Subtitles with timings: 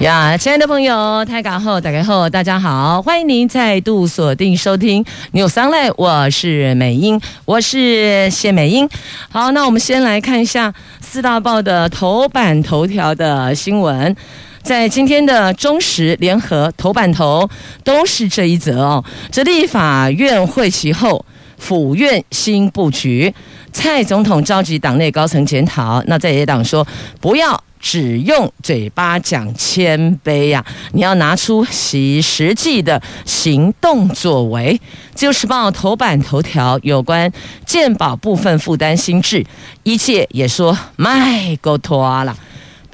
[0.00, 8.88] 呀，亲爱的朋友，大家好，大家好，大家好，欢迎您再度锁定收听 News Online，我是美英，我是谢美英。
[9.30, 14.14] 好，那我们先来看一下四大报的头版头条的新闻，
[14.62, 17.48] 在今天的中时联合头版头
[17.84, 19.04] 都是这一则哦。
[19.30, 21.24] 这立法院会期后，
[21.56, 23.32] 府院新布局，
[23.72, 26.84] 蔡总统召集党内高层检讨，那在野党说
[27.20, 27.62] 不要。
[27.84, 34.80] 只用嘴巴讲谦卑呀、你要拿出其实际的行动作为。
[35.14, 37.30] 自由时报头版头条有关
[37.66, 39.44] 健保部分负担新制，
[39.82, 42.34] 一切也说卖够拖了。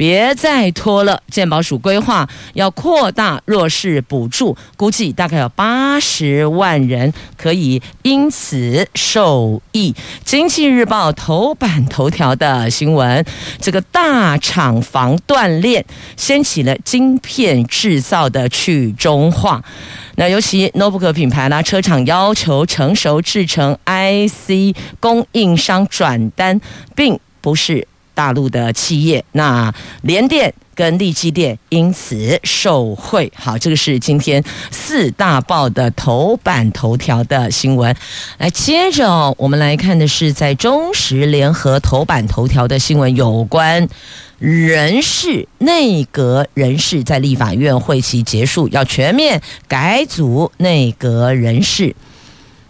[0.00, 1.22] 别再拖了！
[1.30, 9.94] 健保署规划要扩大弱势补助，估计大概有八十万人可以因此受益。
[10.24, 13.22] 经济日报头版头条的新闻：
[13.60, 15.84] 这个大厂房断链，
[16.16, 19.62] 掀起了晶片制造的去中化。
[20.16, 26.58] 那尤其 notebook 品牌啦，车厂要求成熟制成 IC 供应商转单，
[26.96, 27.86] 并不是。
[28.20, 33.32] 大陆的企业，那联电跟力积电因此受惠。
[33.34, 37.96] 好，这个是今天四大报的头版头条的新闻。
[38.36, 43.88] 来，接着我们来看的是在中时联合头版头条的新闻，有关
[44.38, 51.96] 人事内阁人事在立法院会期结束，要全面改组内阁人事。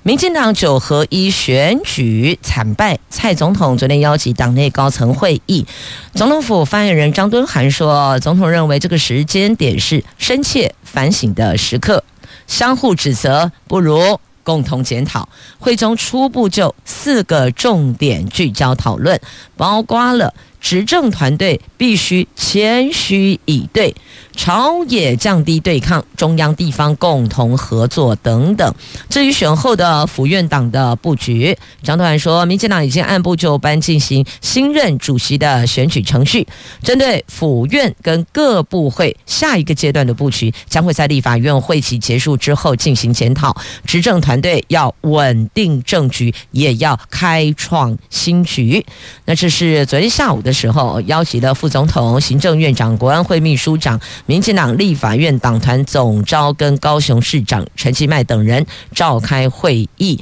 [0.03, 5.67] 民进党九合一选举惨败，蔡总统昨天邀集党内高层会议。
[6.15, 12.03] 总统府发言人张敦涵说，总统认为这个时间点是深切反省的时刻，
[12.47, 15.29] 相互指责不如共同检讨。
[15.59, 19.21] 会中初步就四个重点聚焦讨论，
[19.59, 20.33] 包括了。
[20.63, 23.97] 执政团队必须谦虚以对，
[24.41, 28.75] 朝野降低对抗，中央地方共同合作等等。
[29.11, 36.47] 至于选后的府院党的布局，张德涵说，民进党已经按部就班进行新任主席的选举程序，
[36.83, 43.55] 针对府院跟各部会下一个阶段的布局，将会在立法院会期结束之后进行检讨。
[43.85, 48.83] 执政团队要稳定政局，也要开创新局。
[49.27, 50.51] 那这是昨天下午的。
[50.53, 53.99] 时候，邀集了副总统、行政院长、国安会秘书长、
[54.31, 58.65] 民进党立法院党团总召跟高雄市长陈其迈等人
[58.95, 60.21] 召开会议。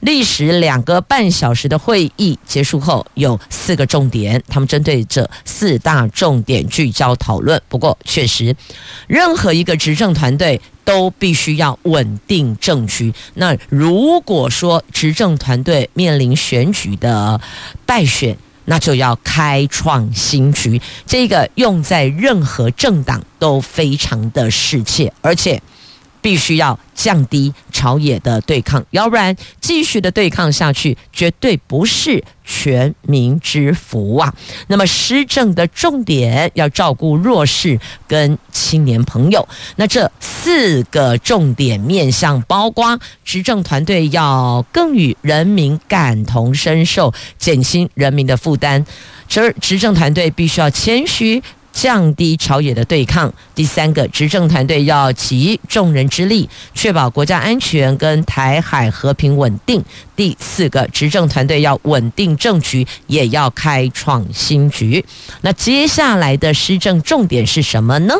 [0.00, 7.62] 历时两个半小时的会议结束后，有四个重点，他们针对这四大重点聚焦讨论。
[7.68, 8.56] 不过，确实，
[9.06, 13.14] 任何一个执政团队都必须要稳定政局。
[13.34, 17.40] 那如果说执政团队面临选举的
[17.86, 18.36] 败选，
[18.66, 25.60] 那就要开创新局，这个用在任何政党都非常的适切，而且
[26.26, 34.34] 必须要降低朝野的对抗，要不然继续的对抗下去，绝对不是全民之福啊。
[34.66, 37.78] 那么施政的重点要照顾弱势
[38.08, 48.84] 跟青年朋友，那这四个重点面向，包括执政团队要更与人民感同身受，减轻人民的负担，
[49.28, 51.40] 这执政团队必须要谦虚。
[51.76, 53.30] 降低朝野的对抗。
[53.54, 59.84] 第三个，执政团队要集众人之力，确保国家安全跟台海和平稳定。
[60.16, 65.04] 第四个，执政团队要稳定政局，也要开创新局。
[65.42, 68.14] 那接下来的施政重点是什么呢？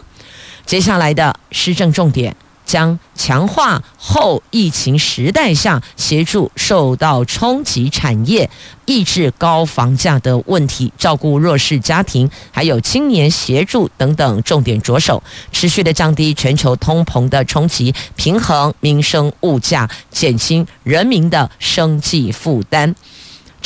[0.66, 2.37] 接下来的施政重点。
[2.66, 8.50] 将强化后疫情时代下协助受到冲击产业、
[8.84, 15.22] 抑制高房价的问题、照顾弱势家庭，还有青年协助等等重点着手，
[15.53, 22.95] 持续的降低全球通膨的冲击，平衡民生物价，减轻人民的生计负担。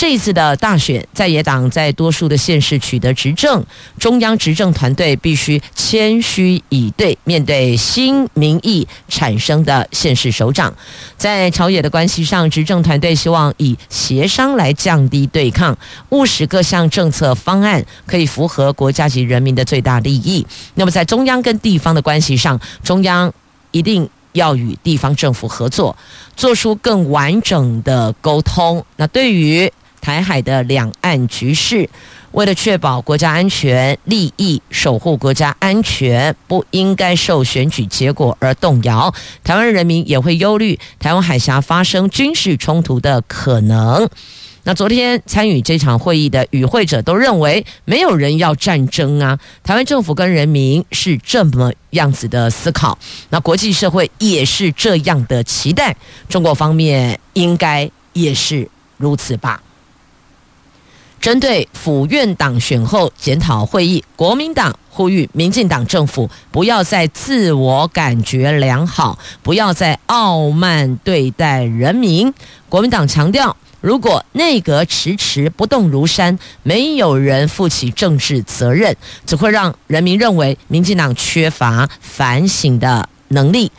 [0.01, 3.63] 这一次的大选，在野党在多数的县市取得执政，
[3.99, 10.73] 中央执政团队必须谦虚以对，面对新民意产生的县市首长，
[11.19, 15.77] 在朝野的关系上，执政团队希望以协商来降低对抗，
[16.09, 20.47] 务实各项政策方案可以符合国家及人民的最大利益。
[20.77, 23.31] 那么在中央跟地方的关系上，中央
[23.71, 25.95] 一定要与地方政府合作，
[26.35, 28.83] 做出更完整的沟通。
[28.97, 29.71] 那对于
[30.01, 31.89] 台海的两岸局势。
[32.33, 39.13] 为了确保国家安全利益，守护国家安全，不应该受选举结果而动摇。
[39.43, 44.09] 台湾人民也会忧虑台湾海峡发生军事冲突的可能。
[44.63, 49.37] 那昨天参与这场会议的与会者都认为，没有人要战争啊。
[49.65, 52.97] 台湾政府跟人民是这么样子的思考，
[53.31, 55.97] 那国际社会也是这样的期待，
[56.29, 58.69] 中国方面应该也是
[58.99, 59.61] 如此吧。
[61.21, 72.33] 针对府院党选后检讨会议，国民党呼吁民进党政府不要再自我感觉良好，不要再傲慢对待人民。
[72.71, 78.97] 国民党强调，如果内阁迟迟不动如山，没有人负起政治责任，
[79.27, 83.71] 只会让人民认为民进党缺乏反省的能力。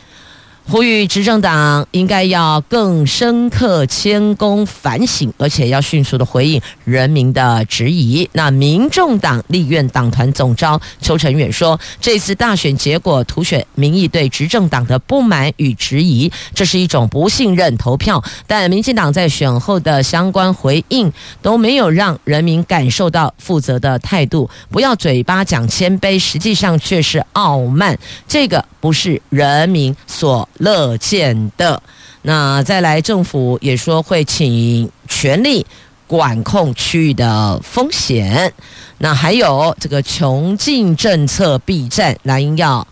[0.70, 8.26] 呼吁执政党应该要更深刻、谦恭反省，而且要迅速的回应人民的质疑。
[8.32, 18.22] 那民众党立院党团总召邱成远说：“这次大选结果凸显民意对执政党的不满与质疑，这是一种不信任投票。
[18.46, 21.12] 但民进党在选后的相关回应
[21.42, 24.48] 都没有让人民感受到负责的态度。
[24.70, 27.98] 不要嘴巴讲谦卑，实际上却是傲慢。
[28.26, 31.82] 这个不是人民所。”乐见的。
[32.22, 35.66] 那再来，政府也说会请全力
[36.06, 38.52] 管控区域的风险。
[38.98, 42.86] 那还有这个穷尽政策备战，蓝营要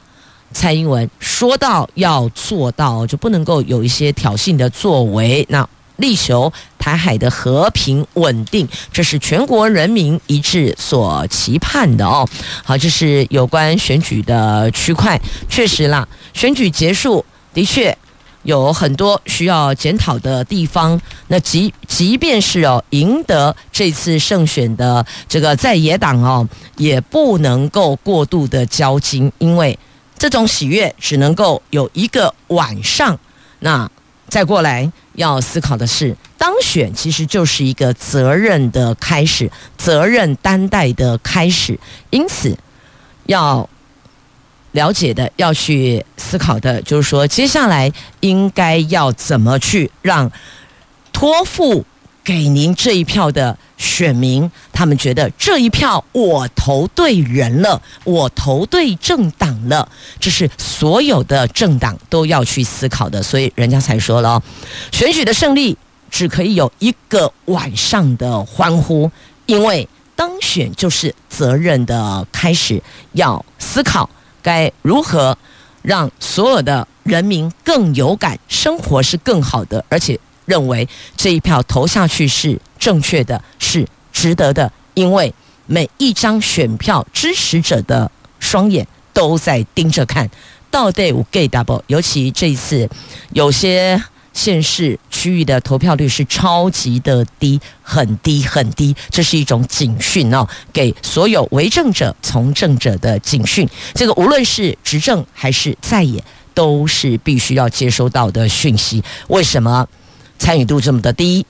[0.53, 5.47] 蔡英文说到要做到，就不能够有一些挑衅的作为。
[5.49, 5.69] 那
[5.99, 12.27] 力求台海的和平稳定，这是全国人民一致所期盼的哦。
[12.65, 17.25] 好，这是有关选举的区块，确实啦，选举结束。
[17.53, 17.97] 的确
[18.43, 21.01] 有很多需要检讨的地方。
[21.29, 29.79] 那即即便是哦赢得这次胜选的这个在野党哦，也不能够过度的骄矜，因为
[30.17, 33.19] 这种喜悦只能够有一个晚上。
[33.59, 33.91] 那
[34.29, 41.79] 再过来要思考的是，当选其实就是一个责任的开始，责任担待的开始。
[42.11, 42.57] 因此
[43.27, 43.69] 要。
[44.73, 47.91] 了解的要去思考的，就是说，接下来
[48.21, 50.31] 应该要怎么去让
[51.13, 51.85] 托付
[52.23, 59.89] 给您这一票的选民，他们觉得这一票我投对人了，我投对政党了，
[60.21, 63.23] 这是所有的政党都要去思考的。
[63.23, 64.41] 所以人家才说了，
[64.93, 65.77] 选举的胜利
[66.11, 69.11] 只可以有一个晚上的欢呼，
[69.47, 72.81] 因为当选就是责任的开始，
[73.13, 74.09] 要思考。
[74.43, 75.37] 该如何
[75.83, 85.33] 让所有的人民更有感，生活是更好的，而且认为这一票投下去是正确的，是值得的，因为
[85.67, 90.29] 每一张选票支持者的双眼都在盯着看，
[90.71, 92.89] 到底有几 double，尤其这一次
[93.33, 94.03] 有些。
[94.33, 103.69] 县市区域的投票率是超级的低，很低很低，这是一种警讯哦，给所有为政者、从政者的警讯。
[103.93, 106.25] 这个无论是执政还是在野，
[106.55, 109.05] 都是必须要接收到的讯息。
[109.29, 109.87] 为什么
[110.39, 111.45] 参与度这么的低？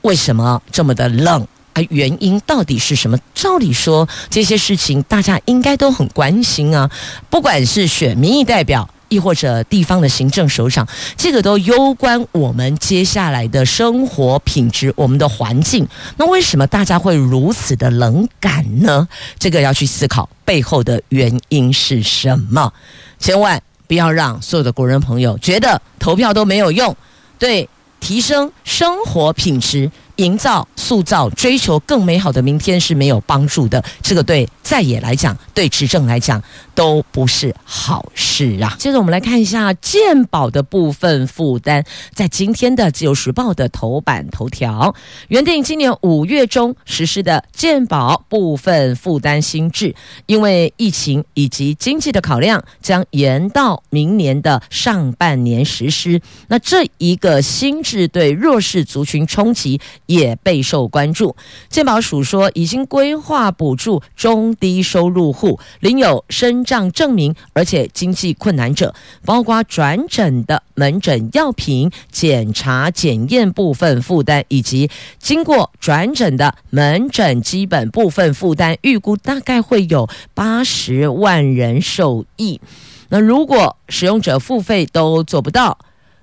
[0.00, 1.46] 为什么这么的冷？
[1.74, 3.18] 啊，原因到底是什么？
[3.34, 6.90] 照理说，这些事情大家应该都很关心啊，
[7.28, 8.88] 不管是选民意代表。
[9.12, 10.88] 亦或者地方的行政首长，
[11.18, 15.86] 这个都攸关我们接下来的生活品质，我们的环境。
[16.16, 19.06] 那为什么大家会如此的冷感呢？
[19.38, 22.72] 这个要去思考背后的原因是什么。
[23.18, 26.96] 千万不要让所有的国人朋友觉得投票都没有用，
[27.38, 27.68] 对
[28.00, 29.90] 提升生活品质。
[30.16, 33.82] 营造、塑造、追求更美好的明天是没有帮助的。
[34.02, 36.42] 这个对在野来讲，对执政来讲
[36.74, 38.76] 都不是好事啊。
[38.78, 44.94] 接着我们来看一下健保的部分负担，在今天的《自由时报》的头版头条，
[45.28, 49.94] 原定今年五月中实施的健保部分负担新制，
[50.26, 56.20] 因为疫情以及经济的考量，将延到明年的上半年实施。
[56.48, 59.80] 那这一个新制对弱势族群冲击。
[60.06, 61.36] 也备受关注。
[61.68, 68.94] 健保署说，已经规划补助中低收入户领有身障证明，而且经济困难者，
[69.24, 82.60] 包括转诊的门诊药品、检查检验部分负担，以及经过转诊的门诊基本部分负担，预估大概会有八十万人受益。
[83.08, 85.78] 那如果使用者付费都做不到，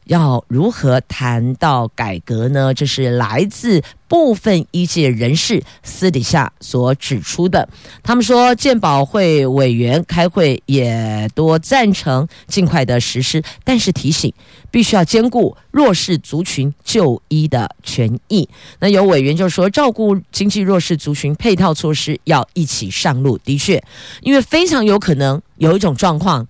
[0.10, 2.74] 要如何谈到改革呢？
[2.74, 7.70] 这是来自部分医界人士私底下所指出的。
[8.02, 14.34] 他们说，健保会委员开会也多赞成尽快的实施，但是提醒
[14.72, 18.50] 必须要兼顾弱势族群就医的权益。
[18.80, 23.38] 那有委员就说，照顾经济弱势族群配套措施要一起上路。
[23.38, 23.84] 的确，
[24.22, 26.48] 因为非常有可能有一种状况，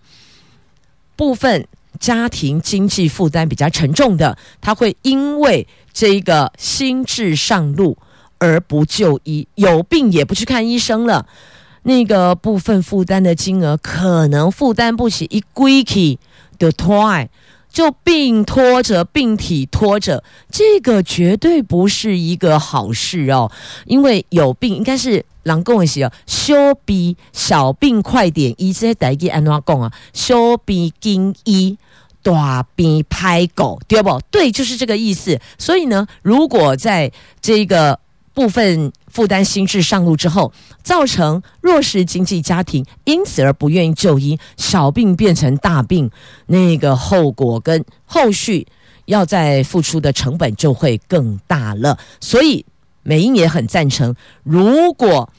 [1.18, 1.68] 部分。
[2.00, 7.98] 家庭经济负担比较沉重的，他会因为这个心智上路
[8.38, 11.28] 而不就医，有病也不去看医生了。
[11.84, 16.18] 那个部分负担的金额可能负担不起，一归去
[16.58, 17.28] 的拖，
[17.72, 23.52] 就病拖着，病体拖着，这个绝对不是一个好事哦。
[23.86, 25.26] 因为有病应该是。
[25.44, 26.54] 人讲的是哦，小
[26.86, 29.92] 病小病快点医，这些台语安怎讲啊？
[30.14, 31.76] 小病紧医，
[32.22, 34.20] 大病拍狗，对不？
[34.32, 35.40] 对，就是这个意思。
[35.58, 37.12] 所以呢，如果在
[37.42, 38.00] 这个
[38.34, 40.52] 部分负担心智上路之后，
[40.84, 46.10] 造成弱势经济家庭因此而不愿意就医，小病变成大病，
[46.48, 48.68] 那个后果跟后续
[49.06, 51.98] 要再付出的成本就会更大了。
[52.22, 52.66] 所以
[53.04, 55.30] 美英也很赞成，如果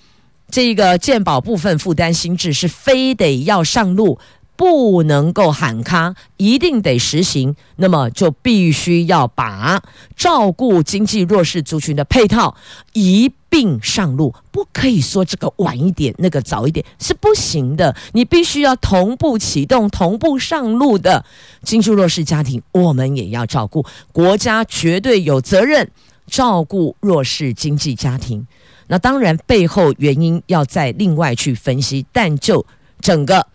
[0.51, 4.19] 这个健保部分负担心智是非得要上路，
[4.61, 7.57] 不能够喊卡，一定得实行。
[7.77, 9.83] 那么就必须要把
[10.15, 12.55] 照顾经济弱势族群的配套
[12.93, 17.97] 一并上路，不可以说这个晚一点，那个早一点是不行的。
[18.13, 21.25] 你必须要同步启动、同步上路的
[21.63, 23.87] 经济弱势家庭，我们也要照顾。
[24.13, 25.91] 国家绝对有责任
[26.27, 28.47] 照顾弱势经济家庭。
[28.89, 32.67] 那当然，背后原因要再另外去分析，但就
[33.01, 33.47] 整个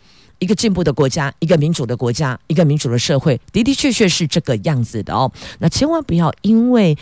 [0.45, 5.31] 一个进步的国家，一个民主的国家，一个民主的社会，的的确确是这个样子的哦。
[5.57, 6.95] 那千万不要因为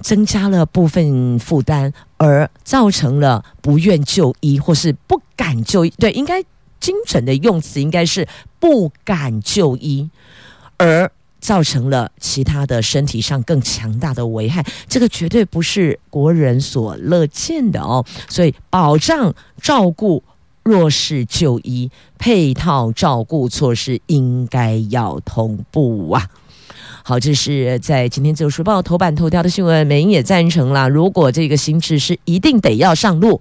[0.00, 5.90] 增加了部分负担而造成了不愿就医或是不敢就医。
[5.96, 6.42] 对，应该
[6.80, 8.26] 精准的用词应该是
[8.58, 10.10] 不敢就医，
[10.76, 11.08] 而。
[11.40, 18.04] 造成了其他的身体上更强大的危害，这个绝对不是国人所乐见的哦。
[18.28, 20.20] 所以，保障照顾
[20.68, 26.28] 弱势就医配套照顾措施应该要同步啊。
[27.02, 30.86] 好，这是在今天自由时报头版头条的新闻，美英也赞成啦。
[30.86, 33.40] 如果这个新制是一定得要上路，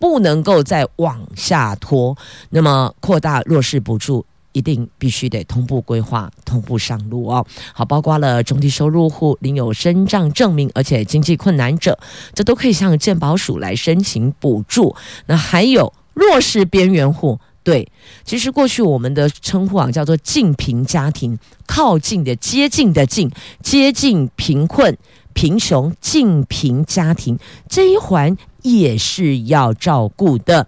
[0.00, 2.16] 不能够再往下拖，
[2.50, 4.26] 那么扩大弱势补助。
[4.52, 7.46] 一定必须得同步规划、同步上路哦。
[7.72, 11.96] 好，包括了中低收入户领有身障证明，而且经济困难者，
[12.34, 14.96] 这都可以向健保署来申请补助。
[15.26, 17.88] 那还有弱势边缘户，对，
[18.24, 23.30] 其实过去我们的称呼啊叫做近贫家庭，靠近的、接近的近，
[23.62, 24.98] 接近贫困、
[25.32, 30.66] 贫穷、近贫家庭这一环也是要照顾的。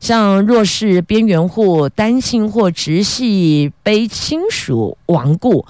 [0.00, 5.66] 像弱势边缘户、单亲或直系卑亲属亡故，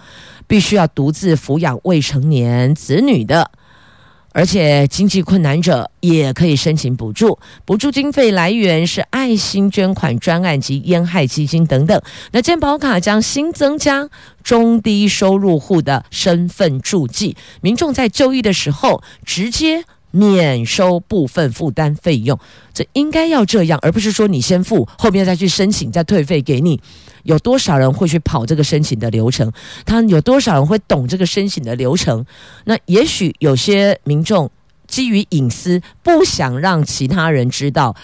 [0.46, 3.50] 必须要独自抚养未成年子女的，
[4.34, 7.38] 而且经济困难者也可以申请补助。
[7.64, 12.02] 补助经费来源是爱心捐款专案及烟害基金等等。
[12.32, 14.10] 那健保卡将新增加
[14.42, 19.84] 中低收入户的身份注记，民众在就医的时候直接。
[20.16, 22.38] 免收部分负担费用，
[22.72, 26.80] 这应该要这样，而不是说你先付，后面再去申请，再退费给你。
[27.24, 29.52] 有多少人会去跑这个申请的流程？
[29.84, 32.24] 他有多少人会懂这个申请的流程？
[32.64, 34.50] 那也许有些民众
[34.86, 37.94] 基于隐私，不想让其他人知道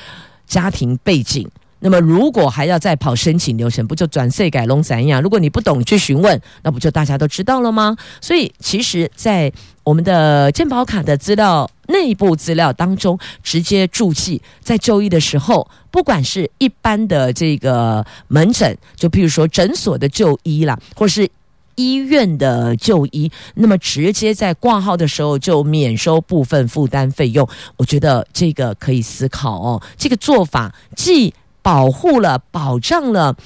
[0.47, 1.49] 家庭背景。
[1.80, 5.20] 那么，如果还要再跑申请流程，不就转税改龙怎样？
[5.22, 7.96] 如果你不懂，去询问，那不就大家都知道了吗？
[8.20, 9.50] 所以，其实，在
[9.82, 21.28] 我们的健保卡的资料内部资料当中，直接注记，在就医的时候，不管是一般的这个门诊，就譬如说诊所的就医啦，或是
[21.76, 29.82] 医院的就医，那么直接在挂号的时候就免收部分负担费用，我觉得这个可以思考哦。
[29.96, 31.32] 这个做法既
[31.62, 33.37] 保护了、保障了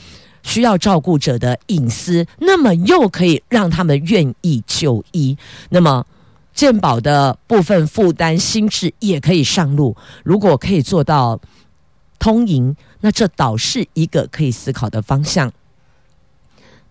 [0.42, 5.36] 需要照顾者的隐私，那么又可以让他们愿意就医。
[5.70, 6.06] 那么
[6.52, 9.96] 健保的部分负担心智也可以上路。
[10.22, 11.40] 如果可以做到
[12.18, 15.50] 通赢，那这倒是一个可以思考的方向。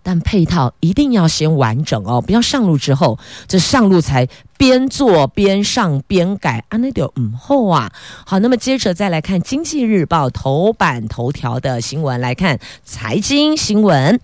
[0.03, 3.17] 但配套一定要先完整哦，不要上路之后，
[3.47, 7.91] 这上路才边做边上边改，啊，那就嗯后啊。
[8.25, 14.19] 好，那么接着再来看《经济日报》头版头条的新闻，来看财经新闻。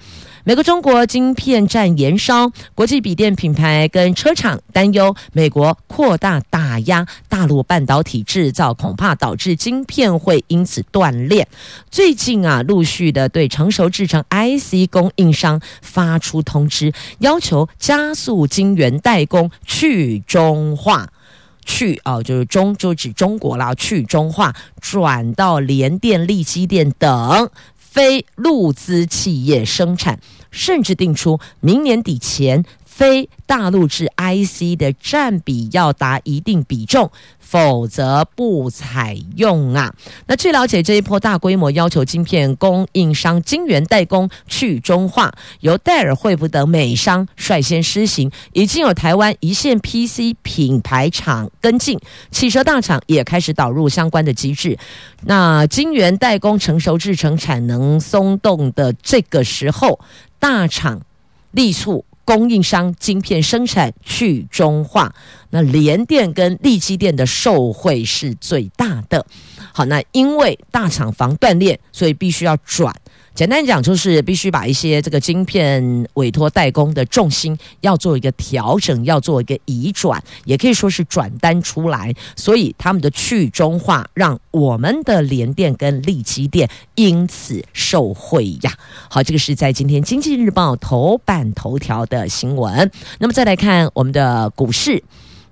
[0.50, 11.48] 美国中国晶片战延烧，国际笔电品牌跟车厂担忧美国扩大打压大陆半导体制造，恐怕导致晶片会因此断裂。
[11.92, 21.08] 最近啊，陆续的对成熟制成 IC 供应商发出通知，要求加速晶圆代工去中化。
[21.64, 30.20] 去哦，就是中就指中国啦，去中化转到联电、力积电等非陆资企业生产，
[30.52, 37.12] 甚至定出明年底前非大陆制 IC 的占比要达一定比重。
[37.40, 39.92] 否则不采用啊！
[40.28, 54.78] 那据了解，这一波大规模要求晶片供应商晶圆代工去中化，由戴尔、惠普等美商率先施行，已经有台湾一线 PC 品牌厂跟进，汽车大厂也开始导入相关的机制。
[55.24, 60.00] 那晶圆代工成熟制程产能松动的这个时候，
[60.40, 61.02] 大厂
[61.52, 62.06] 力促。
[62.26, 65.12] 供应商晶片生产去中化，
[65.50, 69.26] 那联电跟力机电的受惠是最大的。
[69.74, 72.96] 好，那因为大厂房断裂，所以必须要转。
[73.40, 82.14] 简单讲，就是必须把一些这个晶片委托代工的重心要做一个调整，要做一个移转，也可以说是转单出来。
[82.36, 88.74] 所以他们的去中化，让我们的联电跟力积电因此受惠呀。
[89.10, 92.92] 好，这个是在今天《经济日报》头版头条的新闻。
[93.20, 95.02] 那么再来看我们的股市。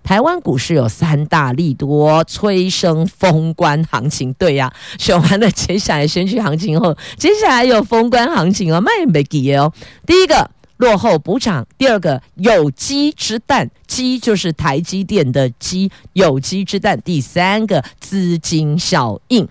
[0.07, 9.73] 台湾股市有三大利多催生封关行情，对呀、啊，选完了接下来选举行情后，接下来有封关行情哦，卖没给哦。
[10.05, 19.45] 第一个落后补涨，第二个有机之蛋，鸡就是台积电的鸡，有机之蛋，第三个资金效应。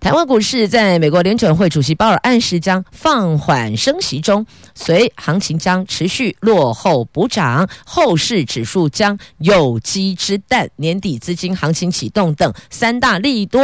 [0.00, 13.62] 台湾股市在美国联准会主席鲍尔暗示将放缓升息中，随行情将持续落后补涨，后市指数将有机之蛋，年底资金行情启动等三大利多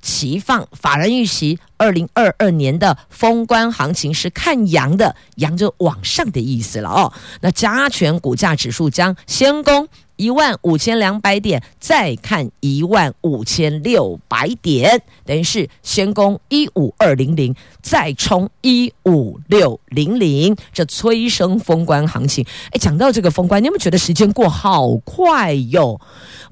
[0.00, 7.12] 齐放，法人预期二零二二年的封关行情是看阳的，阳就往上的意思了哦。
[7.40, 9.88] 那加权股价指数将先攻。
[10.16, 22.44] 一万五千两百点，再看一万五千六百点，等于是先攻一五二零零，再冲一五六零零，这催生封关行情。
[22.70, 26.00] 哎，讲到这个封关，你有没有觉得时间过好快哟？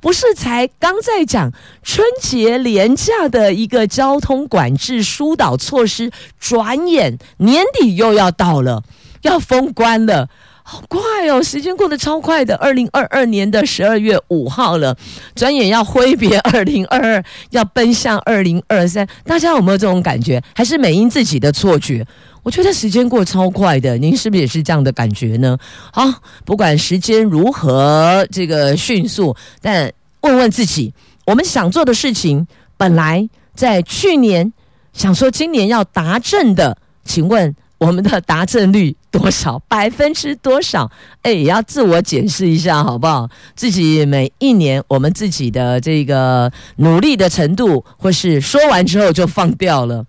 [0.01, 1.51] 不是才刚在讲
[1.83, 8.83] 春节连假的一个交通管制疏导措施，转眼年底又要到了，
[9.23, 10.29] 要封关了。
[10.67, 14.97] 好快哦，时间过得超快的，二零二二年的十二月五号了，
[15.35, 19.07] 转眼要挥别 二零二二，要奔向二零二三。
[19.25, 20.43] 大家有没有这种感觉？
[20.55, 22.05] 还是美英自己的错觉？
[22.43, 25.59] 我觉得时间过超快的，您是不是也是这样的感觉呢？
[25.93, 26.03] 好，
[26.47, 30.95] 不管时间如何这个迅速，但问问自己，
[31.27, 32.47] 我们想做的事情，
[32.79, 34.51] 本来在去年
[34.95, 37.55] 想说今年要达阵的，请问？
[37.79, 39.59] 我们的达阵率多少？
[39.69, 40.91] 百分之多少？
[41.23, 43.29] 哎，也要自我检视一下，好不好？
[43.55, 50.05] 自己每一年我们自己的这个努力的程度，或是说完之后就放掉了，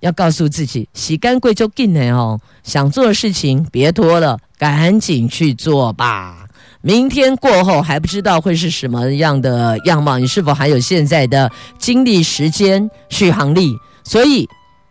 [0.00, 2.38] 要告诉自己，洗干贵就紧了哦。
[2.62, 6.46] 想做的事情别拖了，赶紧去做吧。
[6.82, 13.74] 明天过后还不知道会是什么样的样貌，你是否还有现在的精力、时间、续航力？
[14.04, 14.48] 所以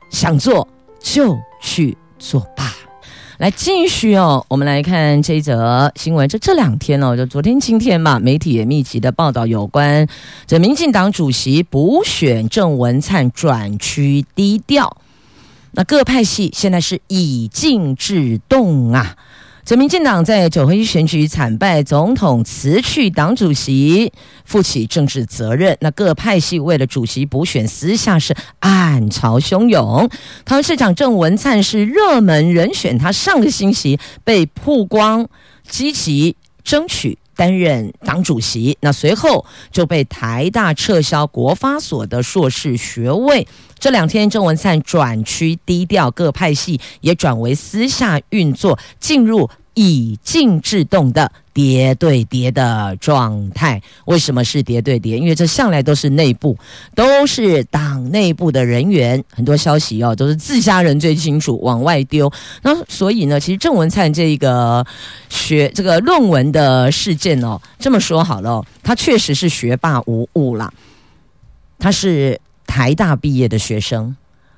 [0.10, 0.68] 想做
[1.00, 1.96] 就去。
[2.28, 2.74] 作罢，
[3.38, 4.44] 来继续哦。
[4.50, 10.08] 我们来看这一则新闻，就这两天哦，就昨天、今天嘛，媒体也密集的报道有关
[10.48, 14.98] 这民进党主席补选郑文灿转趋低调，
[15.74, 19.16] 那各派系现在是以静制动啊。
[19.66, 24.14] 这民进党在九合一选举惨败，总统辞去党主席，
[24.46, 25.76] 负起政治责任。
[25.82, 30.08] 那各派系为了主席补选，私下是暗潮汹涌。
[30.46, 35.28] 台湾市长郑文灿是热门人选，他上个星期被曝光
[35.68, 43.48] 积极争取担任党主席，那随后就被台大撤销国发所的硕士学位。
[43.78, 53.82] 这两天郑文灿转趋低调，各派系也转为私下运作，进入以静制动的谍对谍的状态。
[54.06, 55.18] 为什么是谍对谍？
[55.18, 56.56] 因为这向来都是内部，
[56.94, 62.32] 都是党内部的人员，很多消息哦都是自家人最清楚，往外丢。
[62.62, 64.86] 那所以呢，其实郑文灿这个
[65.30, 70.72] 学这个论文的事件哦，这么说好了，他确实是学霸无误啦，
[71.80, 72.40] 他是。
[72.68, 74.14] 台大毕业的学生，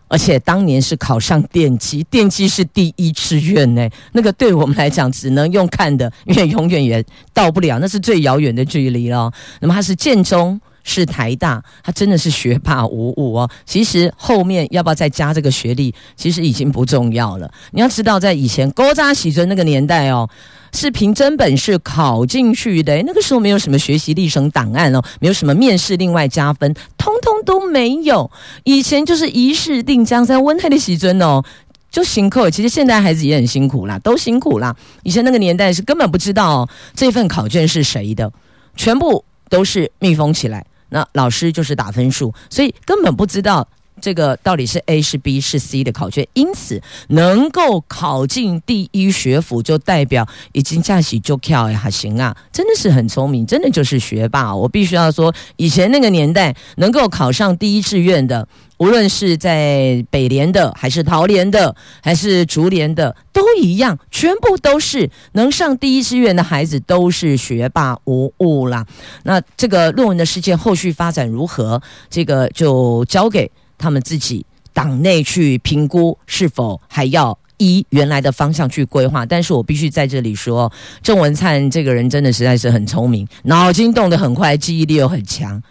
[0.07, 3.89] 而且当年是考上电机，电机是第一志愿呢。
[4.13, 9.31] 那个对我们来讲，只能用看的，因为永远也到不了，那是最遥远的距离了。
[9.59, 13.49] 那么他是建中，是台大，他真的是学霸无误哦。
[13.65, 17.51] 其实后面要不要再加这个学历，其实已经不重要了。
[17.71, 20.29] 你要知道，在以前勾扎喜尊那个年代哦。
[20.73, 28.29] 是凭真本事考进去的，那个时候没有什么学习历程档案哦，没有什么面试另外加分，通通都没有。
[28.63, 31.43] 以前就是一试定江山，温太的喜尊哦，
[31.89, 32.49] 就辛苦。
[32.49, 34.75] 其实现在孩子也很辛苦啦，都辛苦啦。
[35.03, 38.31] 以前那个年代是根本不知道、这份考卷是谁的，
[38.75, 43.67] 全部都是密封起来，那老师就是打分数，所以根本不知道。
[43.99, 54.55] 这个到底是 A 是 B 是 C 的考卷，因此能够考进第一学府，就代表已经驾驶就跳呀，行啊，真的是很聪明，真的就是学霸。
[54.55, 68.85] 我必须要说，以前那个年代能够考上第一志愿的，无论是在北联的，还是桃联的，还是竹联的，都一样，全部都是能上第一志愿的孩子，都是学霸无误啦。
[69.23, 73.49] 那这个论文的事件后续发展如何，这个就交给。
[73.77, 85.61] 他们自己党内去评估是否还要依原来的方向去规划，但是我必须在这里说，郑文灿这个人真的实在是很聪明，脑筋动得很快，记忆力又很强。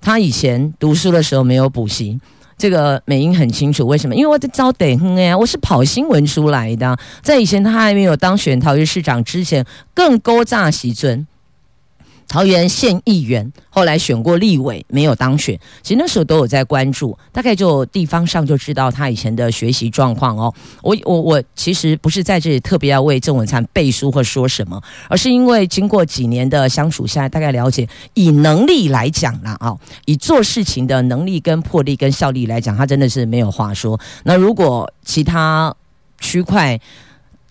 [0.00, 2.20] 他以前读书的时候没有补习，
[2.58, 4.14] 这个美英很清楚为什么？
[4.14, 11.26] 因为我在招得哼呀，我是跑新闻出来的，在以前他还没有当选桃园市长之前，更勾诈习尊。
[12.28, 15.58] 桃园县议员后来选过立委，没有当选。
[15.82, 20.52] 其实那时候都有在关注，大概就地方上就知道他以前的学习状况哦。
[20.82, 33.98] 我我我其实不是在这里特别要为郑文灿背书或说什么，而是因为经过几年的相处下来，大概了解以能力来讲啦，啊，以做事情的能力跟魄力跟效力来讲，他真的是没有话说。
[34.24, 35.74] 那如果其他
[36.18, 36.80] 区块，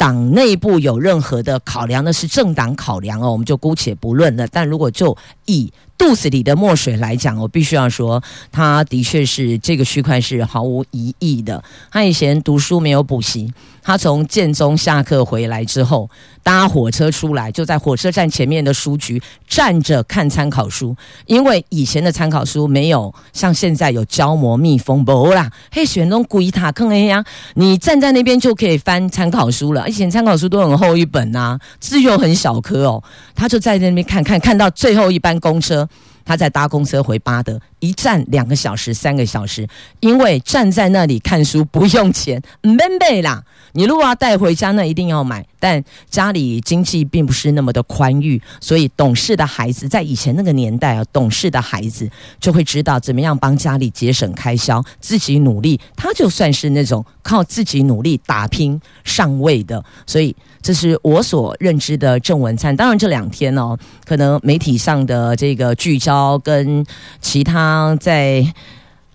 [0.01, 4.47] 党内部有任何的考量，那是政党考量哦，我们就姑且不论了。
[4.47, 5.15] 但如果就
[5.51, 11.63] 以肚子里的墨水来讲，我必须要说，他的确是这个区块是毫无疑义的。
[11.91, 13.53] 他以前读书没有补习。
[13.83, 16.07] 他从建中下课回来之后，
[16.43, 20.95] 搭火车出来，就在火车站前面的书局站着看参考书。
[21.25, 29.89] 因为以前的参考书没有像现在有胶膜密封，不啦，嘿，选中鬼塔坑哎呀，你站在那边就可以翻参考书了。
[29.89, 33.03] 以前参考书都很厚一本呐、啊，字又很小颗哦。
[33.33, 35.89] 他就在那边看看，看到最后一班公车。
[36.23, 39.67] 他在搭公车回巴德，一站两个小时、三个小时，
[40.01, 43.43] 因为站在那里看书不用钱， 免费啦。
[43.73, 45.43] 你如果要带回家，那一定要买。
[45.59, 52.07] 但家里经济并不是那么的宽裕，所以懂事的孩子在以前那个年代啊，懂事的孩子
[52.39, 55.79] 就会知道怎么样帮家里节省开销，自己努力。
[55.95, 62.75] 他就算是那种靠自己努力打拼上位的，所以这是我所认知的郑文灿。
[62.75, 66.85] 当然这两天哦，可能媒体上的这个聚焦跟
[67.19, 68.53] 其他在。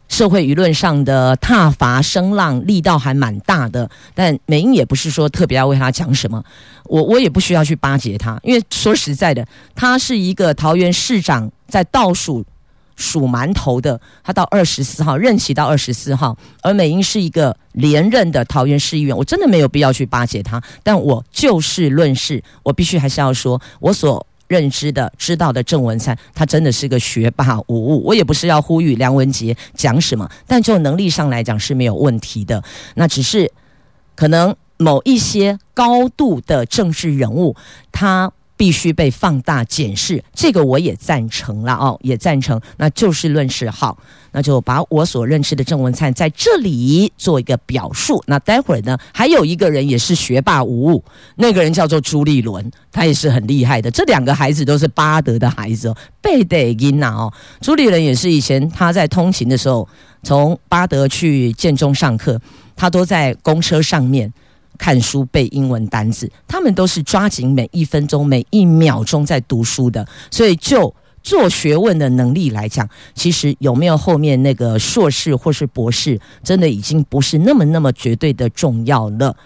[0.08, 6.40] 社会舆论上的挞伐声浪力道还蛮大的，但美英也不是说特别要为他讲什么，
[6.84, 12.44] 我我也不需要去巴结他，因为说实在的，他是一个桃园市长在倒数
[12.96, 24.26] 数馒头的，他到二十四号任期到二十四号，而美英是一个连任的桃园市议员，我真的没有必要去巴结他，但我就事论事，我必须还是要说，我所。
[24.48, 28.04] 认知的、知道的郑文灿，他真的是个学霸无误。
[28.04, 32.62] 我也不是要呼吁梁文杰讲什么，但就能力上来讲是没有问题的。
[32.94, 33.50] 那只是
[34.14, 37.56] 可能某一些高度的政治人物，
[37.90, 38.30] 他。
[38.56, 42.60] 必须被放大检视，这个我也赞成了哦，也赞成。
[42.78, 43.96] 那就事论事，好，
[44.32, 48.22] 那就把我所认识的郑文灿在这里做一个表述。
[48.26, 53.90] 那待会儿呢，还有一个人也是学霸无误，那个人叫做朱立伦，他也是很厉害的。
[53.90, 59.86] 这两个孩子都是巴德的孩子哦，贝德因呐哦，朱立伦也是以前他在通勤的时候，
[60.22, 62.40] 从巴德去建中上课，
[62.74, 64.32] 他都在公车上面。
[64.76, 70.06] 看书背英文单词，他们都是抓紧每一分钟、每一秒钟在读书的。
[70.30, 79.36] 所以，就做学问的能力来讲，其实有没有后面那个硕士或是博士，真的已经不是那么那么绝对的重要了。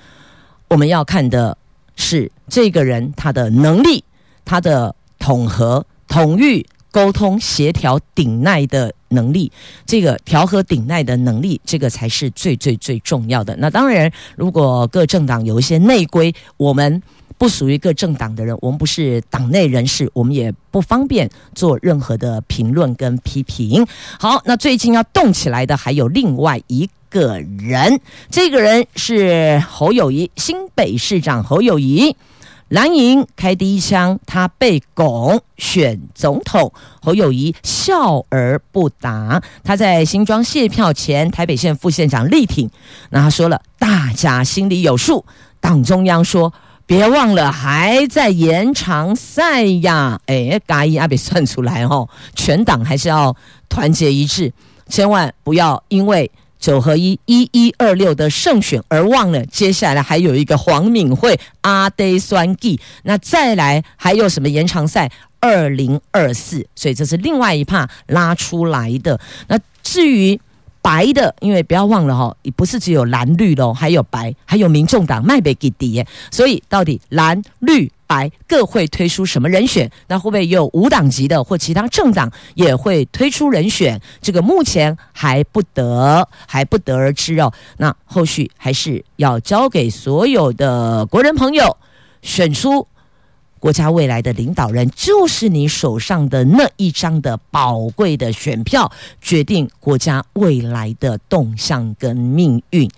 [0.68, 1.56] 我们要看的
[1.96, 4.04] 是这个人他的能力，
[4.44, 6.66] 他的统合、统御。
[6.90, 9.50] 沟通协调顶耐的能力，
[9.86, 13.56] 这个调和顶耐的能力，这个才是最最最重要的。
[13.56, 17.02] 那当然，如果各政党有一些内规，我们
[17.38, 23.86] 不属于各政党的人，我们不是党内人士，我们也不方便做任何的评论跟批评。
[24.18, 28.00] 好，那最近要动起来的还有另外一个人，
[28.30, 32.14] 这个人是侯友谊，新北市长侯友谊。
[32.70, 36.72] 蓝营开第一枪，他被拱选总统。
[37.02, 39.42] 侯友宜笑而不答。
[39.64, 42.70] 他在新庄谢票前，台北县副县长力挺，
[43.10, 45.24] 那他说了，大家心里有数。
[45.58, 46.52] 党中央说，
[46.86, 50.20] 别忘了还在延长赛呀。
[50.26, 53.34] 哎，嘎一阿别算出来哦，全党还是要
[53.68, 54.52] 团结一致，
[54.88, 56.30] 千万不要因为。
[56.60, 69.18] 九合一一一二六的胜选，而忘了接下来还有一个黄敏惠阿呆酸计，那再来还有什么延长赛二零二四，所以这是另外一趴拉出来的。
[69.48, 70.38] 那至于
[70.82, 77.90] 白的，因为不要忘了哈，也不是只有蓝绿喽，还有白，还有民众党麦北给迪，所以到底蓝绿。
[78.10, 79.88] 白各会推出什么人选？
[80.08, 84.00] 那会不会有无党籍的或其他政党也会推出人选？
[84.20, 87.52] 这个目前还不得还不得而知哦。
[87.76, 91.76] 那后续还是要交给所有的国人朋友
[92.20, 92.88] 选出
[93.60, 102.90] 国家未来的领导人，就是你手上的那一张的宝贵的选票，决定国家未来的动向跟命运。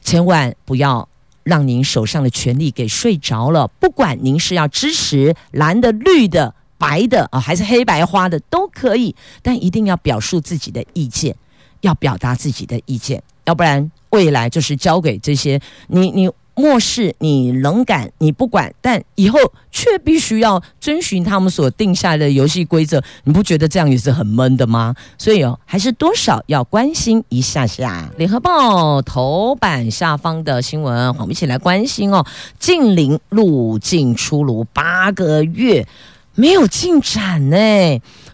[0.00, 1.08] 千万不要。
[1.48, 3.66] 让您手上的权力给睡着了。
[3.80, 11.34] 不管您是要支持蓝的、绿的、白的啊，还是黑白花的都可以，但一定要表述自己的意见，
[11.80, 16.30] 要表达自己的意见，要不然未来就是交给这些你你。
[16.58, 19.38] 漠视你冷感，你不管，但以后
[19.70, 24.92] 却必须要遵循他们所定下的游戏规则，你不觉得这样也是很闷的吗？
[25.16, 28.10] 所以哦，还是多少要关心一下下。
[28.16, 32.26] 联合报头版下方的新闻，我们一起来关心哦。
[32.58, 35.86] 近邻路径出炉八个月，
[36.34, 37.56] 没有进展呢。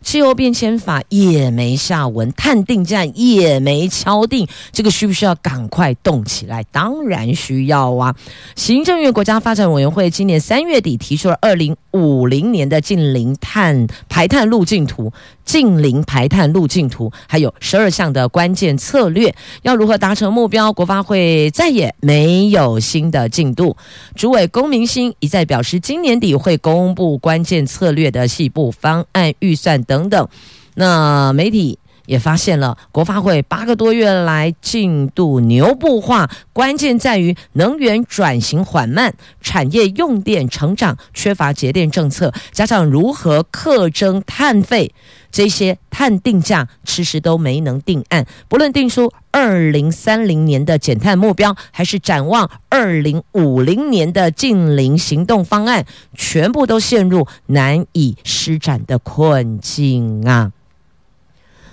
[0.04, 6.62] 气候变迁法也没下文，碳定价也没敲定，这个需不需要赶快动起来？
[6.70, 8.14] 当然需要啊！
[8.54, 15.12] 行政院国家发展委员会今年三月底提出了二零五零年的近零碳排碳路径图，
[15.44, 20.72] 近零排碳路径图，还有十二项的关键策略，要如何达成目标？
[20.72, 23.76] 国发会再也没有新的进度。
[24.16, 29.80] 主委龚明鑫一再表示，今年底会公布关键策略的细部方案预算。
[29.84, 30.28] 等等，
[30.74, 44.92] 那媒体也发现了，国发会八个多月来进度牛步化，关键在于能源转型缓慢，产业用电成长缺乏节电政策，加上如何克征碳费，
[45.30, 48.26] 这些碳定价迟迟都没能定案。
[48.48, 60.52] 不论定出二零三零年的减碳目标，还是展望二零五零年的净零行动方案，全部都陷入难以施展的困境啊！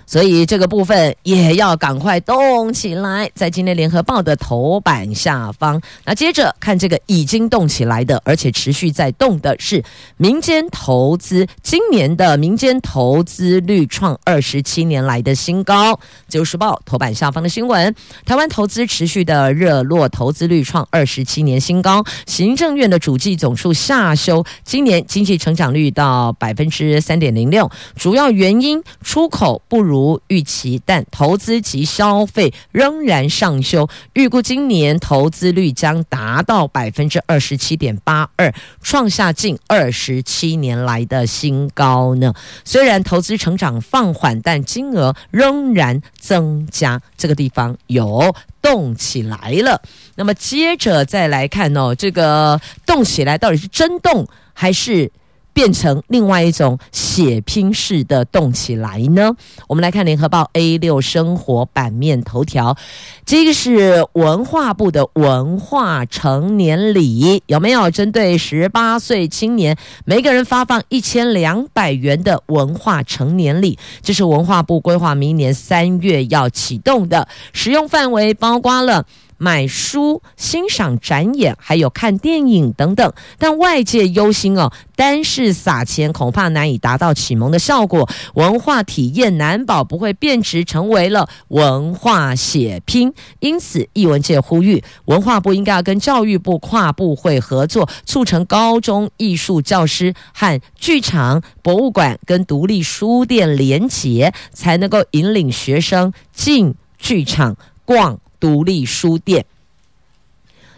[0.06, 5.82] 所以这个部分也要赶快动起来，在今天联合报的头版下方。
[6.04, 9.82] 那接着看这个已经动起来的，而且持续在动的是
[10.18, 11.48] 民间投资。
[11.64, 15.98] 今年的民间投资率创二十七年来的新高。
[16.28, 22.04] 自由时报头版下方的新闻：台湾投资持续的热络，投资率创二十七年新高。
[22.26, 30.01] 行政院的主计总数下修今年经济成长率到百分之三点零六，主要原因出口不如。
[30.02, 42.34] 如预期，但投资及消费仍然上修，预估今年投资率将达到百分之二十七点八二，创下近二十七年来的新高呢。
[42.66, 49.80] 虽然投资成长放缓，但金额仍然增加，这个地方有动起来了。
[50.16, 55.12] 那么接着再来看哦，这个动起来到底是真动还是？
[55.54, 59.36] 变成另外一种血拼式的动起来呢？
[59.68, 62.78] 我们来看联合报 A 六生活版面头条，
[63.26, 73.78] 这个是文化部的文化成年礼，有没有针对十八岁青年，每个人发放一千两百元的文化成年礼？
[74.02, 79.06] 这是文化部规划明年三月要启动的，使用范围包括了。
[79.42, 93.12] 买书、欣赏展演，还有看电影等等，但外界忧心哦，单是撒钱恐怕难以达到启蒙的效果，文化体验难保不会变质成为了文化血拼。
[93.40, 108.20] 因此，艺文界呼吁文化部应该要跟教育部跨部会合作，促成高中艺术教师和剧场、博物馆跟独立书店连结，才能够引领学生进剧场逛。
[108.42, 109.46] 独立书店，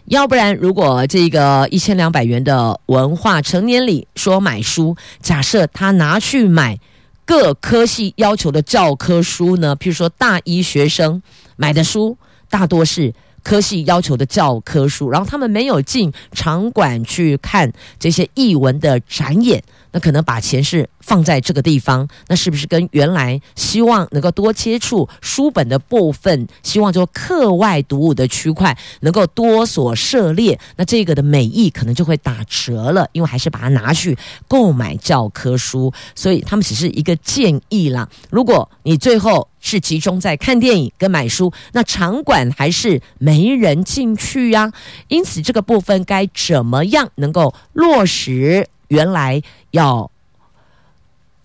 [0.05, 6.77] 要不然，如果这个一千两百元的文化成年礼说买书，假设他拿去买
[7.25, 9.75] 各科系要求的教科书呢？
[9.77, 11.23] 譬如说大一学生
[11.55, 12.17] 买的书，
[12.49, 19.63] 大多是科系要求的教科书，然后他们没有进场馆去看这些译文的展演。
[19.93, 38.09] 那可能把钱是放在这个地方，那是不是跟原来希望能够多接触书本的部分，希望就课外读物的区块能够多所涉猎，那这个的美意可能就会打折了，因为还是把它拿去购买教科书，所以他们只是一个建议啦。
[38.29, 44.73] 如果你最后是集中在看电影跟买书，那场馆还是没人进去呀、
[45.07, 48.67] 因此这个部分该怎么样能够落实？
[48.93, 50.11] 原来要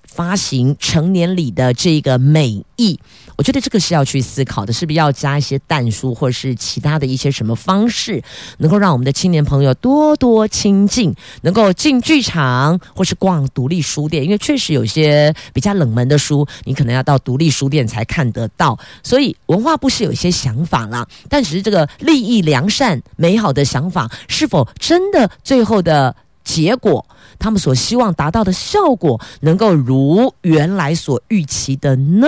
[0.04, 2.98] 发行成年礼的这个美意，
[3.36, 8.22] 我觉得这个是要去思考的，是不是要加一些淡书，或是其他的一些什么方式，
[8.58, 18.76] 能够让我们的青年朋友多多亲近，能够进剧场或是逛独立书店，因为确实有些比较冷门的书，你可能要到独立书店才看得到。
[19.04, 27.06] 所以文化部是有一些想法啦，但只是这个利益良善、美好的想法，是否真的最后的结果？
[27.38, 32.26] 他们所希望达到的效果，能够如原来所预期的呢？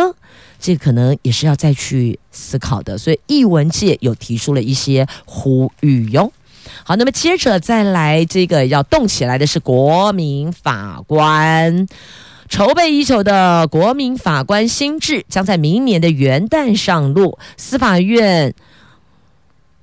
[0.59, 2.97] 这可能也是要再去思考的。
[2.97, 6.33] 所以译文界有提出了一些呼吁哟。
[6.85, 11.89] 好，那么接着再来，这个要动起来的是国民法官，
[12.49, 17.39] 筹备已久的国民法官新制将在明年的元旦上路。
[17.57, 18.55] 司法院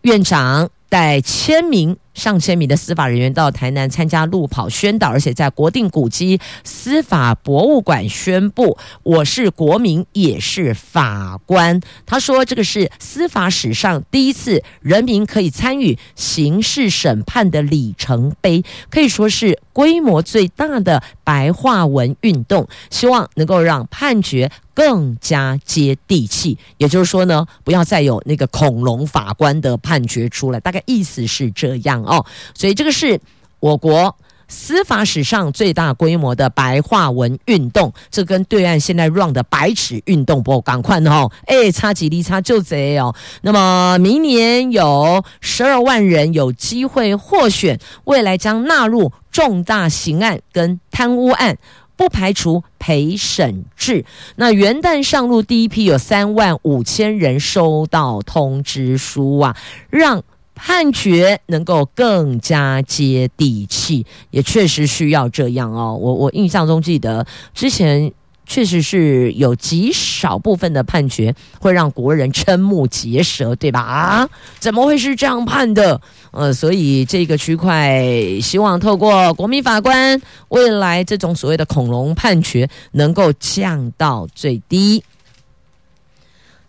[0.04, 1.98] 院长带签名。
[2.18, 22.68] 上千名的司法人员到台南参加路跑宣导，而且在国定古迹司法博物馆宣布：“我是国民，也是法官。”他说：“这个是司法史上第一次人民可以参与刑事审判的里程碑，可以说是规模最大的白话文运动。
[22.90, 26.58] 希望能够让判决更加接地气。
[26.78, 30.60] 也就是说呢，不要再有那个恐龙法官的判决出来。
[30.60, 33.20] 大概意思是这样。”，哦所以这个是
[33.60, 34.16] 我国
[34.50, 43.14] 司法史上最大规模的白话文运动，这跟对岸现在 run 的白纸运动不赶快哦，哎，差几粒差就贼哦。
[43.42, 51.58] 那么明年有十二万人有机会获选，未来将纳入重大刑案跟贪污案，
[51.98, 54.06] 不排除陪审制。
[54.38, 59.58] 那元旦上路第一批有三万五千人收到通知书啊，
[59.90, 60.24] 让。
[60.58, 65.98] 判决能够更加接地气，也确实需要这样哦。
[66.02, 68.12] 我我印象中记得之前
[68.46, 73.82] 确实是有极少部分的判决会让国人瞠目结舌，对吧？
[73.82, 76.02] 啊，怎么会是这样判的？
[76.32, 78.02] 呃，所以这个区块
[78.42, 85.04] 希望透过国民法官，未来这种所谓的恐龙判决能够降到最低。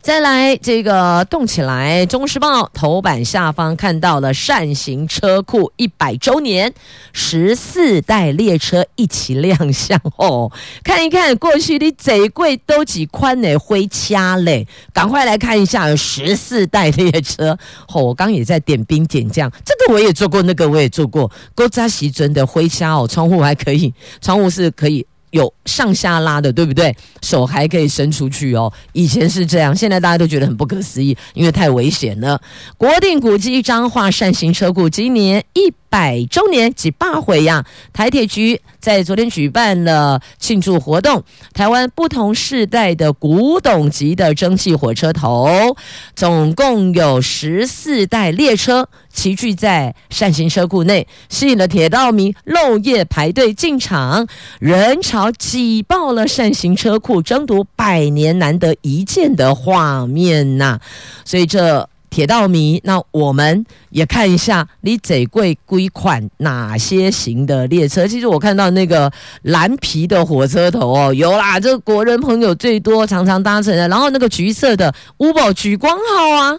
[0.00, 6.72] 再来这个动起来，《中时报》头版下方看到了扇形车库一百周年，
[7.12, 10.50] 十四代列车一起亮相哦。
[10.82, 13.58] 看一看过去的贼贵都几宽呢？
[13.58, 17.58] 灰掐嘞，赶快来看一下十四代列车。
[17.88, 21.30] 哦，我刚也在点兵点将，这个我也做过，那个我也做过。
[21.54, 25.04] 勾扎西尊的灰掐哦，窗户还可以，窗户是可以。
[25.30, 26.94] 有上下拉的，对不对？
[27.22, 28.72] 手还可以伸出去哦。
[28.92, 32.40] 以前是这样，现在大家都觉得很不可思议，因为太危险了。
[32.76, 37.64] 国定古迹彰化扇形车库今年一百周年几八回呀？
[37.92, 45.76] 台铁局在昨天举办了庆祝活动，台湾不同世代的古董级的蒸汽火车头，
[46.14, 48.88] 总共有十四代列车。
[49.18, 54.24] 齐聚在扇形车库内，吸引了铁道迷漏夜排队进场，
[54.60, 60.78] 人潮挤爆了扇形车库，争夺百年难得一见的画面呐、
[61.24, 68.06] 所以这铁道迷，那我们也看一下，你最贵归款哪些型的列车？
[68.06, 73.88] 其实我看到那个蓝皮的火车头哦，有啦，这国人朋友最多，常常搭乘的。
[73.88, 76.56] 然后那个橘色的乌宝莒光号啊。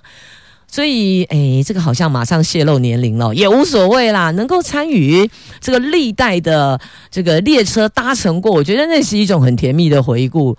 [0.72, 4.32] 所以，哎，这个好像马上泄露年龄了，也无所谓啦。
[4.32, 5.30] 能够参与
[5.60, 6.80] 这个历代的
[7.10, 10.56] 这个列车搭乘过，我觉得那是一种很甜蜜的回顾。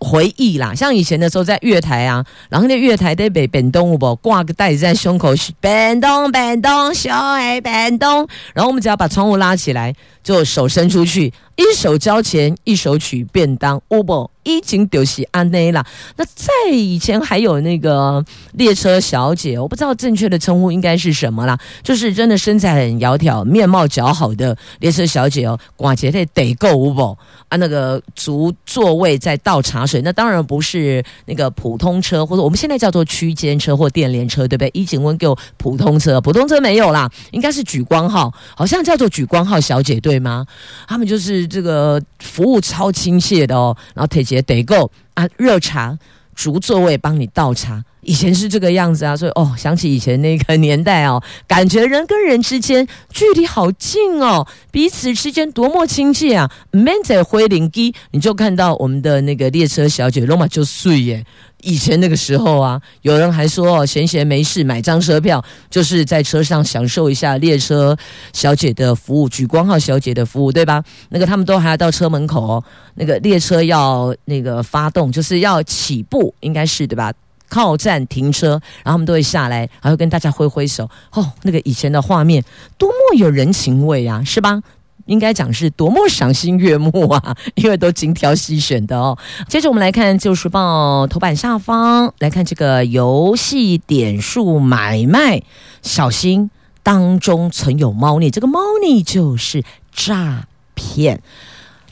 [0.00, 14.30] 回忆啦，像以前的时候在月台啊，然后那月台得被本东不挂个袋子在胸口，本东本东小哎本东，然后我们只要把窗户拉起来，就手伸出去，一手交钱，一手取便当，乌不？
[14.44, 15.82] 已经丢弃安内啦。
[16.16, 25.58] 那在以前还有那个列车小姐，我不知道正确的称呼应该是什么啦，就是真的身材很窈窕、面貌姣好的列车小姐哦。
[25.78, 27.16] 寡节的得够不
[27.48, 27.56] 啊？
[27.56, 34.70] 那个足座位在倒茶水，那当然不是那个普通车，或者我们现在叫做区间车或电联车，对不对？
[34.74, 40.44] 一景温给我普通车，普通车没有啦，应该是莒光号，好像叫做莒光号小姐，对吗？
[40.86, 45.28] 他们就是这个服务超亲切的哦，然后铁姐得够啊！
[45.36, 45.98] 热茶，
[46.34, 47.84] 逐座位帮你倒茶。
[48.04, 56.50] 以前是这个样子啊，所以哦，想起以前那个年代哦， 感觉人跟人之间距离好近哦，彼此之间多么亲切啊！
[56.70, 61.24] 免在灰林机，你就看到我们的那个列车小姐，罗马就睡耶。
[61.62, 67.96] 以前那个时候啊，有人还说哦，闲闲没事买张车票，就是在车上享受一下列车
[68.34, 70.84] 小姐的服务，举光号小姐的服务，对吧？
[71.08, 72.64] 那个他们都还要到车门口哦，
[72.96, 77.10] 那个列车要那个发动，就是要起步，应该是对吧？
[77.54, 80.90] 靠站停车，然后他们都会下来，然后跟大家挥挥手。
[81.12, 82.42] 哦，那个以前的画面
[82.76, 84.60] 多么有人情味啊，是吧？
[85.06, 87.36] 应该讲是多么赏心悦目啊！
[87.54, 89.16] 因为都精挑细选的哦。
[89.48, 95.40] 接着我们来看《旧时报》头版下方，来看这个游戏点数买卖，
[95.82, 96.50] 小心
[96.82, 98.30] 当中存有猫腻。
[98.30, 101.20] 这个猫腻就是诈骗。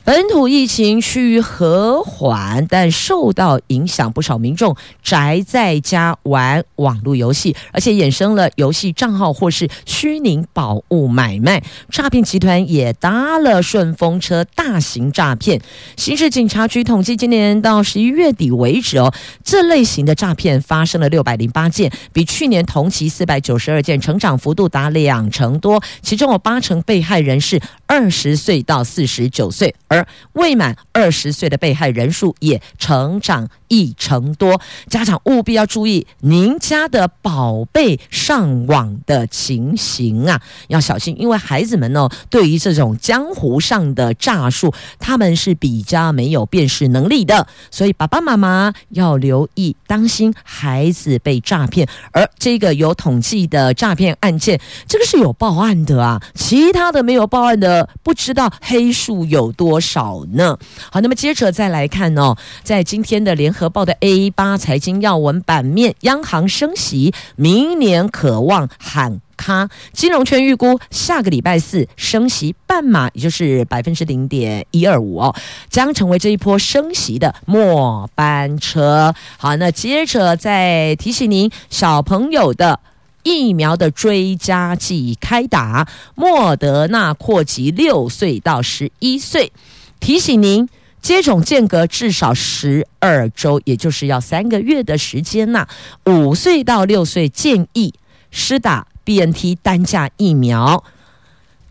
[0.05, 11.63] 本土疫情趋于和缓，但受到影响，不少民众宅在家玩网络游戏，而且衍生了游戏账号或是虚拟宝物买卖。
[11.89, 15.61] 诈骗集团也搭了顺风车，大型诈骗。
[15.97, 25.81] 刑事警察局统计，今年到十一月底为止，哦，这类型的诈骗发生了六百零八件，比去年同期四百九十二件，成长幅度达两成多。
[26.01, 29.73] 其中有八成被害人是二十岁到四十九岁。
[29.93, 34.61] 而未满二十岁的被害人数也成长一成多，
[34.91, 51.89] 家长务必要注意您家的宝贝上网的情形啊，要小心，因为孩子们呢，对于这种江湖上的诈术，他们是比较没有辨识能力的，所以爸爸妈妈要留意，当心孩子被诈骗。
[52.13, 60.59] 而这个有统计的诈骗案件，这个是有报案的啊，其他的没有报案的，不知道黑数有多少呢？
[60.91, 69.69] 好，那么接着再来看哦，在今天的联合报的 A 八财经要闻版面，央行升息，明年可望喊卡。
[69.93, 75.35] 金融圈预估下个礼拜四升息半码，也就是百分之零点一二五哦，
[75.69, 79.15] 将成为这一波升息的末班车。
[79.39, 82.81] 好，那接着再提醒您，小朋友的
[83.23, 89.53] 疫苗的追加剂开打，莫德纳扩及六岁到十一岁。
[90.01, 90.69] 提醒您，
[91.03, 95.67] 接种间隔至少十二周，也就是要三个月的时间呐。
[96.07, 97.93] 五岁到六岁建议
[98.31, 100.83] 施打 BNT 单价疫苗。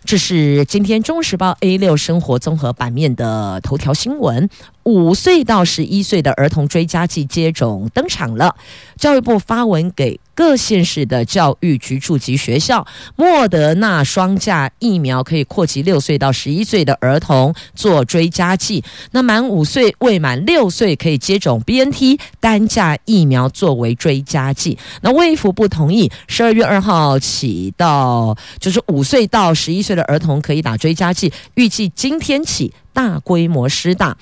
[0.04, 4.50] 这是今天《中时报》A 六生活综合版面的头条新闻。
[4.84, 8.56] 五岁到十一岁的儿童追加剂接种登场了。
[8.98, 18.84] 教育部发文给各县市的教育局处及学校，莫德纳双价疫苗可以扩及六岁到十一岁的儿童做追加剂。
[19.12, 24.78] 那满五岁未满六岁可以接种 BNT 单价疫苗作为追加剂。
[25.02, 34.18] 那卫福部同意，十二月二号起到就是五岁到十一岁的儿童可以打追加剂，预计今天起大规模施打。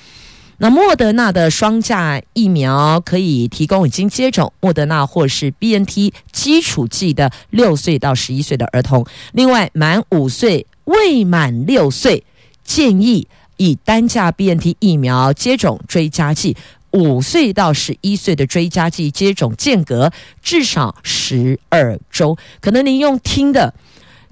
[0.62, 9.06] 那莫德纳的双价疫苗可以提供已经接种莫德纳或是 BNT 基础剂的六岁到十一岁的儿童。
[9.32, 12.24] 另外，满五岁未满六岁，
[12.64, 16.56] 建议以单价 BNT 疫苗接种追加剂。
[16.92, 22.36] 五岁到十一岁的追加剂接种间隔至少十二周。
[22.60, 23.74] 可能您用听的。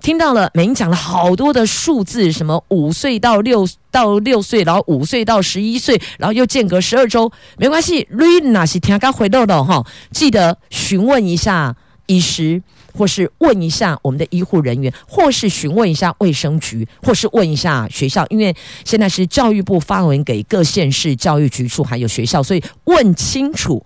[0.01, 8.07] 听到了，美英讲了好多的数字，什么五岁到六到六岁，然后五岁到十一岁，然后又间隔十二周，没关系。
[8.09, 11.75] 瑞娜是听刚回到的哈，记得询问一下
[12.05, 12.61] 医师，
[12.93, 23.83] 或是问一下我们的医护人员，或是询问一下卫生局，或是问一下学校，因为现在是教育部发文给各县市教育局处还有学校，所以问清楚。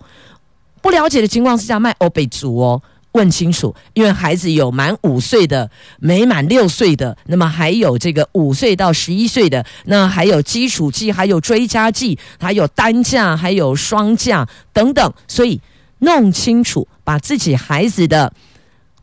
[0.80, 2.82] 不了解的情况之下，卖欧北族哦。
[3.12, 15.60] 问清楚，因为孩子有满五岁的，没满六岁的，那么还有这个五岁到十一岁的，那还有基础剂，还有追加剂，还有单价，还有双价等等，所以
[15.98, 18.32] 弄清楚，把自己孩子的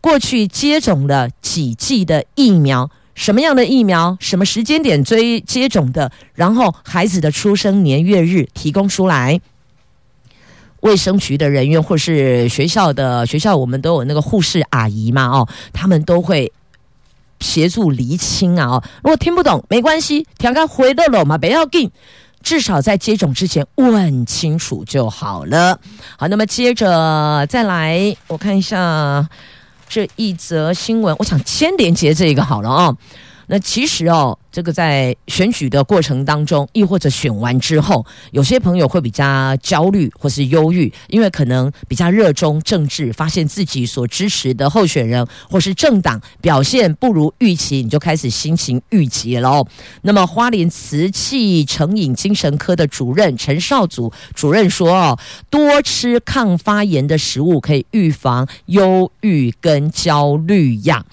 [0.02, 9.40] 过去接种了几剂的疫苗什么样的疫苗，什么时间点追接种的，然后孩子的出生年月日提供出来。
[10.82, 16.52] 卫生局的人员或是学校的学校，我们都有那个护士阿姨嘛，哦，他们都会
[17.40, 18.68] 协助厘清啊。
[18.68, 21.92] 哦，如果听不懂没关系，调开回的了嘛，不要紧，
[22.44, 25.80] 至少在接种之前问清楚就好了。
[26.18, 29.28] 好，那么接着再来，我看一下。
[29.92, 32.98] 这一则新闻，我想先连接这个好了啊、哦。
[33.52, 49.66] 那其实哦，这个在选举的过程当中，亦或者选完之后，有些朋友会比较焦虑或是忧郁，因为可能比较热衷政治，发现自己所支持的候选人或是政党表现不如预期，你就开始心情郁结了。
[50.04, 55.20] 那么，花莲慈济成瘾精神科的主任陈少祖主任说哦，
[55.50, 61.04] 多吃抗发炎的食物可以预防忧郁跟焦虑呀。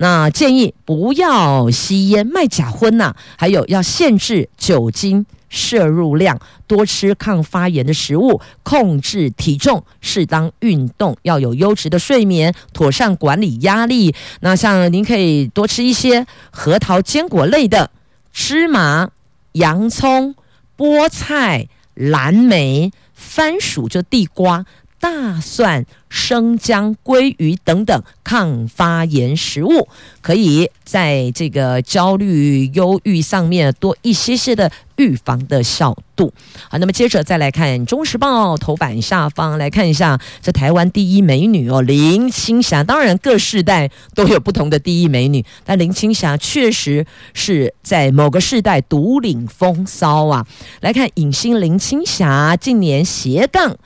[0.00, 6.38] 那建议不要吸烟、卖假婚呐、还有要限制酒精摄入量，
[6.68, 14.14] 多吃抗发炎的食物，控制体重，适当运动，要有优质的睡眠，妥善管理压力。
[14.40, 17.90] 那像您可以多吃一些核桃、坚果类的，
[18.32, 19.10] 芝麻、
[19.52, 20.36] 洋葱、
[20.76, 24.64] 菠菜、蓝莓、番薯，就地瓜。
[25.00, 29.88] 大蒜、生姜、鲑鱼等等抗发炎食物，
[30.20, 36.32] 可以在这个焦虑、忧郁上面多一些些的预防的效度。
[36.68, 42.82] 好，那么接着再来看《中时报》头版下方，来看一下这台湾第一美女哦，林青霞。
[42.82, 50.44] 当然，各世代都有不同的第一美女，但林青霞确实是在某个世代独领风骚啊。
[50.80, 53.76] 来看影星林青霞，近年斜杠。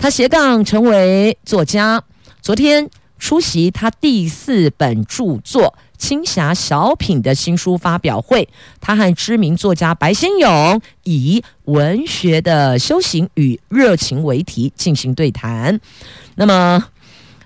[0.00, 2.02] 他斜杠成为作家，
[2.40, 2.88] 昨天
[3.18, 5.64] 出席他第四本著作
[5.98, 8.48] 《青霞小品》的新书发表会，
[8.80, 15.78] 他和知名作家白先勇以文学的修行与热情为题进行对谈。
[16.36, 16.82] 那么，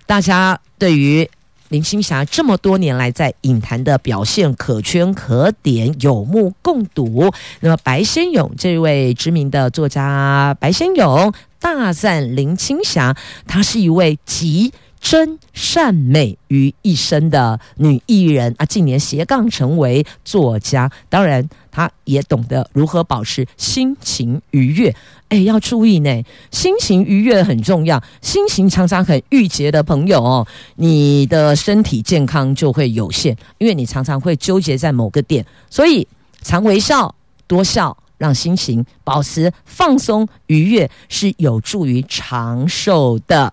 [0.07, 1.29] 大家对于
[1.71, 7.29] 林青霞这么多年来在影坛的表现可圈可点，有目共睹。
[7.59, 11.35] 那么，白先勇这位知名的作家白先勇。
[11.65, 18.67] 大赞林青霞，她是一位集真善美于一身的女艺人啊！
[18.67, 24.95] 近年斜杠成为作家，当然她也懂得如何保持心情愉悦。
[25.31, 28.03] 哎，要注意呢，心情愉悦很重要。
[28.21, 30.47] 心情常常很郁结的朋友哦，
[30.77, 35.43] 你的身体健康就会有限，因为你常常会纠结在某个点。
[35.71, 36.07] 所以，
[36.43, 37.15] 常微笑，
[37.47, 37.97] 多笑。
[38.19, 43.53] 让心情保持放松愉悦是有助于长寿的。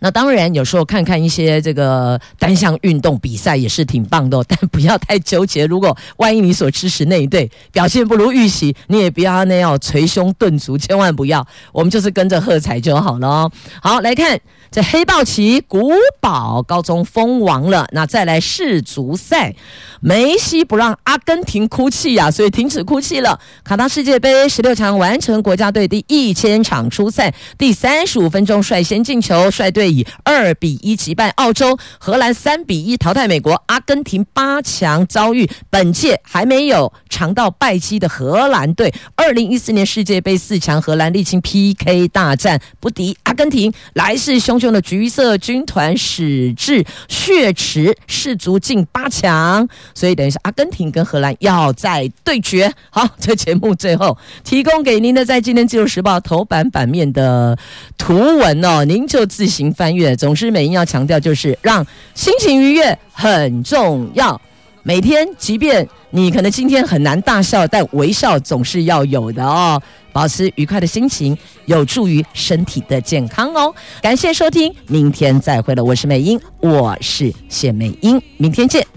[0.00, 5.66] 那当然，有时候看看一些这个单项运动比赛也是挺棒的， 但不要太纠结。
[5.66, 11.44] 如果万一你所支持那一队表现不如预期，你也不要那样捶胸顿足，千万不要。
[11.72, 13.52] 我们就是跟着喝彩就好了哦。
[13.82, 14.40] 好，来看。
[14.70, 19.54] 这黑豹旗古堡高中封王了，那再来世足赛，
[20.00, 23.40] 梅西不让阿根廷哭泣呀、啊，所以停止哭泣了。
[23.64, 38.92] 卡达世界杯十六强完成国家队第一千场出赛，第三十五分钟率先进球，率队以二比一击败澳洲，荷兰三比一淘汰美国，阿根廷八强遭遇本届还没有尝到败绩的荷兰队。
[39.16, 52.72] 二零一四年世界杯四强荷兰历经 PK 大战不敌阿根廷，来势汹中的橘色军团矢志血池世足进八强，所以等于是阿根廷跟荷兰要再对决。
[52.90, 57.56] 好，这节目最后提供给您的，在今天《自由时报》头版版面的
[57.96, 60.16] 图文哦，您就自行翻阅。
[60.16, 64.40] 总之，美英要强调就是让心情愉悦很重要。
[64.88, 69.78] 每天，即便你可能今天很难大笑，但微笑总是要有的哦。
[70.14, 71.36] 保持愉快的心情，
[71.66, 73.74] 有助于身体的健康哦。
[74.00, 75.84] 感谢收听，明天再会了。
[75.84, 78.88] 我是美英，我是谢美英，明天见。